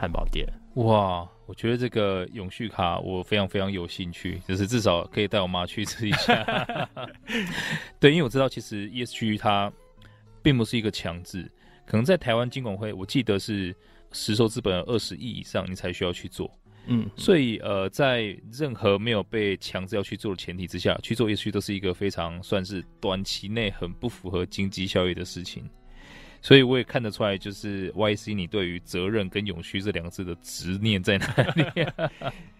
[0.00, 0.46] 汉堡店。
[0.74, 6.42] 哇，我觉得这个永续卡我非常非常有兴趣，就是至少可以带我妈去吃一下。
[8.00, 9.70] 对，因为我知道其实 ESG 它
[10.40, 11.50] 并不是一个强制，
[11.84, 13.74] 可能在台湾金管会，我记得是
[14.12, 16.50] 实收资本二十亿以上你才需要去做。
[16.86, 25.68] 嗯，所以呃，在任何没有被强制要去做的前提之下，去做 ESG 都是一个非常算是短期内很不符合经济效益的事情。
[26.42, 31.64] 所以我也看得出来，就是 YC 你对于责任跟永续这两个字的执念在哪里？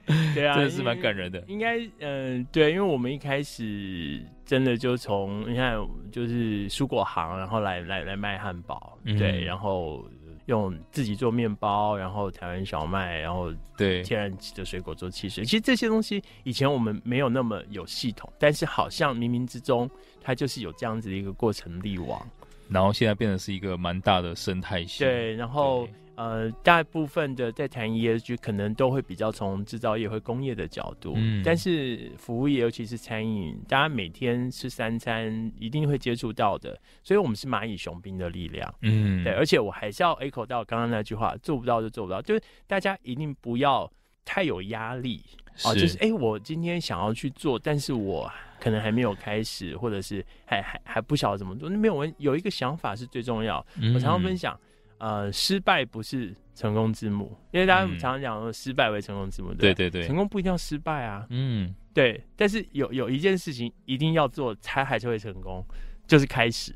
[0.35, 1.43] 对啊，真的是蛮感人的。
[1.47, 5.77] 应该，嗯、呃，对，因为我们一开始真的就从你看，
[6.11, 10.05] 就是蔬果行，然后来来来卖汉堡，嗯、对，然后
[10.47, 15.45] 用自己做面包，然后台湾小麦，然后对天然的水果做汽水。
[15.45, 19.89] 其实这些东西以前我们没有那么有系统，但是好像冥冥之中，
[20.21, 22.29] 它就是有这样子的一个过程力网。
[22.71, 25.05] 然后现在变成是一个蛮大的生态系。
[25.05, 43.91] 对，然后呃，大部分的在谈 ESG 可能都会比较从制造业和工业的角度，嗯，但是服务业尤其是餐饮，大家每天吃三餐一定会接触到的，所以我们是蚂蚁雄兵的力量，嗯，对，而且我还是要 echo 到刚刚那句话，做不到就做不到，就是大家一定不要
[44.31, 45.21] 太有压力。
[45.65, 51.69] 哦，就是哎、欸，我今天想要去做，但是我可能还没有开始，或者是还还还不晓得怎么做。
[51.69, 53.67] 那没有，我有一个想法是最重要。
[53.75, 54.59] 嗯、我常常分享，
[54.99, 61.27] 呃，失败不是成功之母，因为大家常常讲说失败为成功之母，对对对，成功不一定要失败啊。
[61.31, 62.23] 嗯，对。
[62.37, 65.67] 但是有有一件事情一定要做，才还是会成功，
[66.07, 66.73] 就是开始。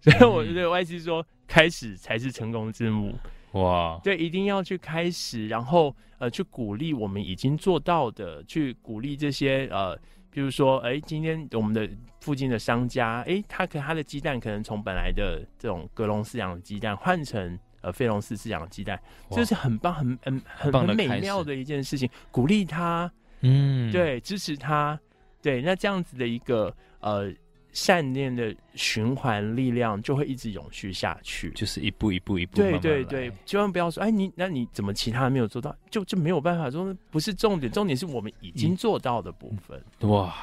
[0.00, 3.14] 所以我对 YC 说，开始才是成功之母。
[3.52, 9.96] 哇，对，一定要去开始，然后呃，去鼓励我们已经做到的，去鼓励这些呃，
[10.30, 11.88] 比如说，哎，今天我们的
[12.20, 25.00] 附近的商家，哎，他可他的鸡蛋可能从本来的这种格隆饲养的鸡蛋换成呃非笼式饲养的鸡蛋，这是很棒、很很很很美妙的一件事情，鼓励他，嗯，对，支持他，
[25.40, 27.32] 对，那这样子的一个呃。
[27.76, 32.80] 善念的循环力量就会一直永续下去，就是一步一步一步慢慢。
[32.80, 39.78] 对对对，千万不要说，哎，你那你怎么其他没有做到，就就没有办法说不是重点，重点是我们已经做到的部分。
[40.00, 40.34] 嗯、哇，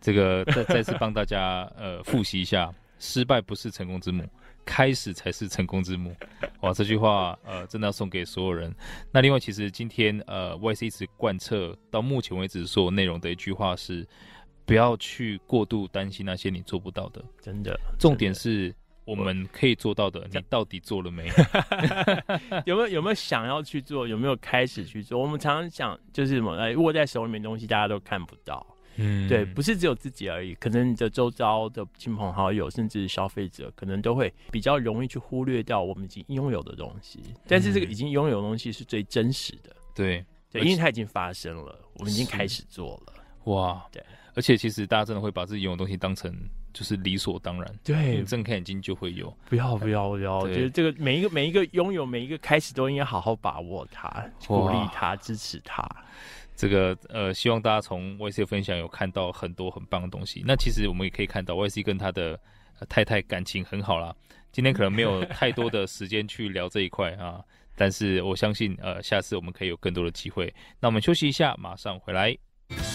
[0.00, 4.26] 这个再再次帮大家呃复习一下，失败不是成功之母，
[4.64, 6.16] 开始才是成功之母。
[6.60, 8.74] 哇，这句话呃真的要送给所有人。
[9.12, 14.08] 那另外，其实今天呃 YC 一直贯彻到目前为止所有内容的一句话是。
[14.66, 17.78] 不要去过度担心那些你做不到的，真的。
[17.98, 18.74] 重点是
[19.04, 21.28] 我们可以做到的，你到底做了没？
[22.64, 24.08] 有没有有没有想要去做？
[24.08, 25.20] 有没有开始去做？
[25.20, 26.56] 我们常常想，就是什么？
[26.56, 28.66] 哎，握在手里面的东西大家都看不到。
[28.96, 37.20] 嗯，对，不是只有自己而已，可能你的周遭的亲朋好友，甚至消费者，可能都会比较容易去忽略掉我们已经拥有的东西。
[37.48, 39.74] 但是这个已经拥有的东西是最真实的。
[39.94, 43.12] 对，对，因为它已经发生了，我们已经开始做了。
[43.52, 44.00] 哇，对。
[44.34, 46.34] 而且其实大家真的会把自己拥有的东西当成
[46.72, 49.34] 就是理所当然，对，睁开眼睛就会有。
[49.48, 50.38] 不要不要不要！
[50.38, 55.88] 我觉得这个每一个每一个拥有每一个开始都应该好好把握它，鼓励它，支持它。
[56.56, 60.42] 这个呃，希望大家从 YC 的分享有看到很多很棒的东西。
[60.46, 62.38] 那其实我们也可以看到 YC 跟他的
[62.88, 64.14] 太太感情很好啦。
[64.52, 67.42] 今天可能没有太多的时间去聊这一块啊，
[67.74, 70.52] 但是我相信呃，下次我们可以有更多的机会。
[70.78, 72.36] 那我们休息一下，马上回来。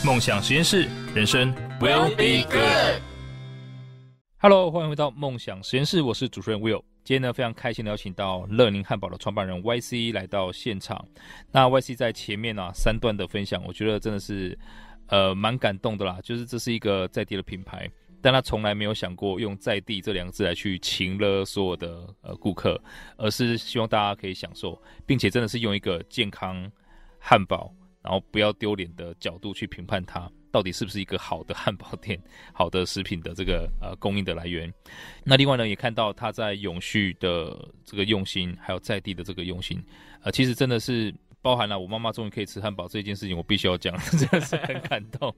[0.03, 3.01] 梦想实验室，人生 will be good。
[4.37, 6.81] Hello，欢迎回到梦想实验室，我是主持人 Will。
[7.03, 11.05] 今天呢，非常开心的邀请到乐宁汉堡的创办人 YC 来到现场。
[11.51, 14.57] 那 YC 在前面呢、啊、三段的分享，我觉得真的是
[15.07, 16.19] 呃蛮感动的啦。
[16.23, 17.89] 就是这是一个在地的品牌，
[18.21, 22.81] 但他从来没有想过用在地这两个字来去情了所有的呃顾客，
[23.17, 26.71] 而是希望大家可以享受，并且真的是用一个健康
[27.17, 30.29] 汉堡，然后不要丢脸的角度去评判它。
[30.51, 32.19] 到底是不是一个好的汉堡店、
[32.51, 34.73] 好的食品的这个呃供应的来源？
[35.23, 39.79] 那另外呢，也看到他在永续的这个用心，还有在地的这个用心，
[40.23, 45.31] 呃，其实真的是包含了我妈妈终于可以吃汉堡这件事情，我必须要讲，真的是很感动。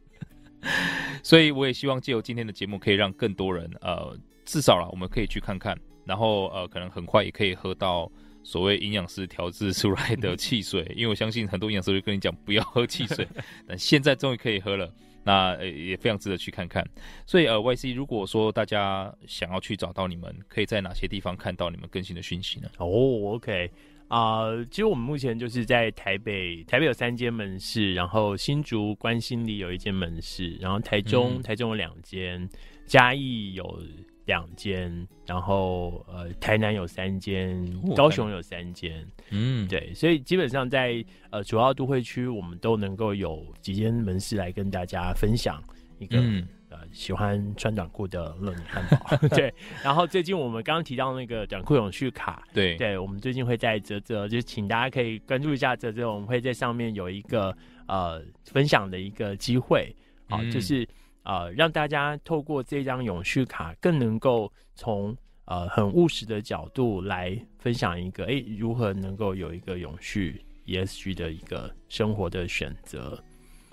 [1.22, 8.10] 所以我也希望借由今天的节目，可以让更多人呃，至少啦，我们可以去看看，然后呃，可能很快也可以喝到。
[8.44, 13.28] 所谓营养师调制出来的汽水，因为我相信很多营养师会跟你讲不要喝汽水，
[13.68, 14.92] 但现在终于可以喝了，
[15.24, 16.84] 那也非常值得去看看。
[17.26, 22.68] 所以呃，YC，如果说大家想要去找到你们，可以在哪些地方看到你们更新的讯息呢？
[22.78, 23.70] 哦、oh，OK，
[24.08, 32.50] 啊、呃，其实我们目前就是在台北，台北有三间门市，然后新竹关心里有一间门市，然后台中，嗯、台中有两间，
[32.88, 33.82] 嘉义有。
[34.32, 37.62] 两间，然后呃，台南有三间，
[37.98, 45.62] 高雄有三间，嗯，对，所以基本上在呃主要都会区，我们都能够有几间门市来跟大家分享
[46.00, 49.54] 一个、嗯、呃喜欢穿短裤的乐宁汉堡， 对。
[49.84, 57.54] 然后最近我们刚刚提到那个短裤永续卡，对，对我们最近会在泽泽，就请大家可以关注一下泽泽，我们会在上面有一个
[57.86, 59.94] 呃分享的一个机会，
[60.30, 60.88] 好、呃，就是。
[61.24, 65.16] 呃，让大家透过这张永续卡，更能够从
[65.46, 73.22] 呃很务实的角度来分享一个，哎，如何能够有一个永续 ESG 的一个生活的选择。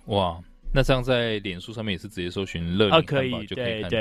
[0.07, 0.39] 哇，
[0.75, 3.99] 那这样在脸书上面也是直接搜寻乐啊，可以就可以看到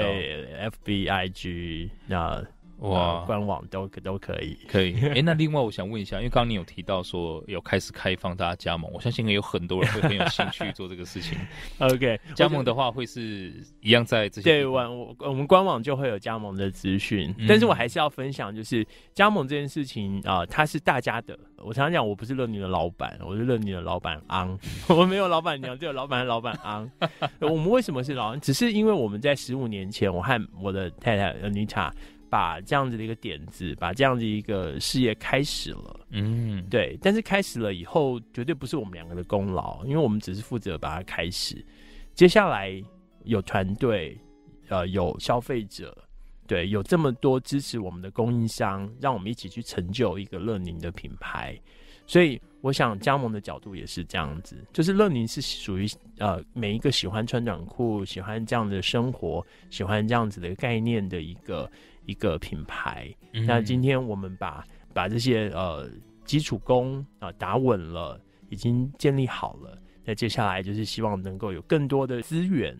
[0.86, 2.46] ，，FBIG 那。
[2.80, 4.94] 哇，官网都都可以，可以。
[5.02, 11.38] 哎、欸，那另外我想问一下，因为刚刚你有提到说有开始开放大家加盟，我相信也有很多人会很有兴趣做这个事情。
[11.80, 21.38] OK，加盟的话会是一样在这些对，我我们官网就会有加盟的资讯，嗯，但是我还是要分享，就是加盟这件事情啊，呃，它是大家的。
[21.58, 24.56] 我常常讲，我不是乐你的老板，我是乐你的老板昂，
[24.88, 26.88] 我们没有老板娘，只有老板和老板昂。
[27.42, 28.36] 我们为什么是老？
[28.36, 31.92] 只是因为我们在十五年前，我和我的太太 Anita。
[32.30, 36.98] 把这样子的一个点子，把这样子一个事业开始了，嗯，对。
[37.02, 41.66] 但是开始了以后，绝对不是我们两个的功劳，因为我们只是负责把它开始。
[42.14, 42.84] 接下来
[43.24, 44.20] 有团队，
[44.68, 45.98] 呃，有消费者，
[46.46, 51.58] 对，有这么多支持我们的供应商，让我们一起去成就一个乐宁的品牌。
[52.06, 55.86] 所以，我想加盟的角度也是这样子，就是乐宁是属于
[56.18, 61.70] 呃每一个喜欢穿短裤、喜欢这样的生活、喜欢这样子的概念的一个。
[62.08, 63.14] 一个品牌，
[63.46, 65.88] 那今天我们把把这些呃
[66.26, 69.78] 基础功啊打稳了，已经建立好了。
[70.06, 72.74] 那接下来就是希望能够有更多的资源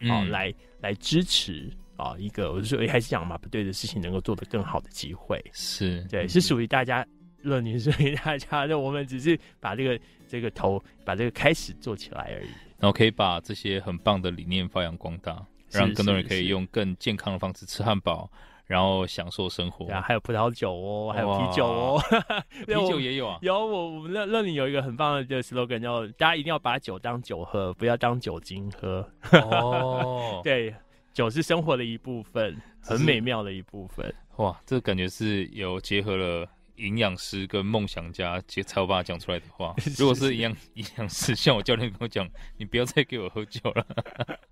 [0.00, 5.42] 啊、嗯、来来支持啊一个，我就说一开始讲嘛，不对的事情能够做得更好的机会。
[5.52, 7.04] 是对，是属于大家，
[7.40, 12.48] 乐宁属于大家的，我们只是把这个这个头把这个开始做起来而已。
[12.78, 18.30] 然后可以把这些很棒的理念发扬光大，让更多人可以用更健康的方式吃汉堡。
[18.66, 22.00] 然后享受生活，啊，还有葡萄酒哦，还有啤酒哦，
[22.66, 23.38] 啤酒也有啊。
[23.42, 29.06] 有我我们那那里有一个很棒的 slogan，叫大家一定要把酒当酒喝，不要当酒精喝。
[29.32, 30.74] 哦， 对，
[31.12, 34.14] 酒是生活的一部分，很美妙的一部分。
[34.36, 39.74] 哇，这感觉是有结合了营养师跟梦想家才有办法讲出来的话。
[39.98, 43.86] 如果是营养 营养师，像我教练跟我讲，你不要再给我喝酒了。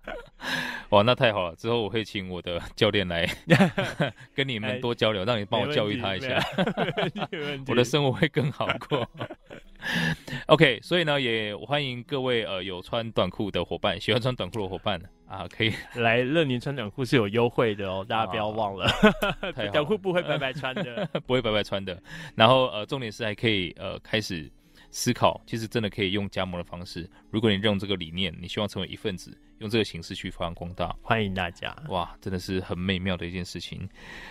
[0.89, 1.55] 哇，那太好了！
[1.55, 3.27] 之后我会请我的教练来
[4.35, 6.39] 跟你们多交流，让你帮我教育他一下，
[7.67, 9.09] 我的生活会更好过。
[10.47, 18.87] OK，所以呢，也欢迎各位呃有穿短裤的伙伴，喜欢穿短裤的伙伴啊，可以来乐宁穿短裤是有优惠的哦，大家不要忘了，
[19.71, 22.01] 短裤不会白白穿的， 不会白白穿的。
[22.35, 24.49] 然后呃，重点是还可以呃开始
[24.93, 27.09] 思考，其实真的可以用加盟的方式。
[27.31, 29.35] 如果你认同这个理念，你希望成为一份子。
[29.59, 30.93] 用这个形式去发扬光大。
[31.01, 33.87] 欢迎大家，哇，真的是很美妙的一件事情。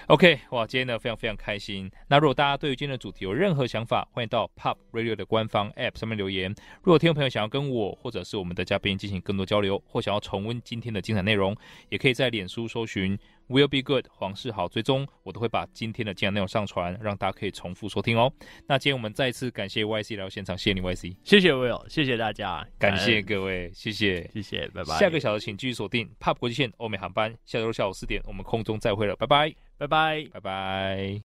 [0.08, 1.90] OK，哇，今天呢非常非常开心。
[2.06, 6.54] 那如果大家对于今天的主题有任何想法，欢迎到 Pop Radio 的官方 App 上面留言。
[6.82, 11.56] 如果听众朋友想要跟我或者是我们的嘉宾进行更多交流，或想要重温今天的精彩内容，
[11.88, 13.18] 也可以在脸书搜寻。
[13.48, 18.32] Will be good，黄世豪，追踪我都会把今天的精彩内容上传，让大家可以重复收听哦。
[18.66, 24.98] 那今天我们再一次感谢 YC 来到现场，谢谢你 YC，谢谢 Will，谢谢大家，感谢各位，谢谢，谢谢，拜拜。
[24.98, 31.22] 下个小时请继续锁定 pup 国际线欧美航班，下周下午四点我们空中再会了，拜拜，拜拜，拜拜。